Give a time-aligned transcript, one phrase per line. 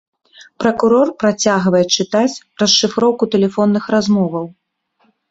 [0.61, 4.45] Пракурор працягвае чытаць расшыфроўку тэлефонных размоваў.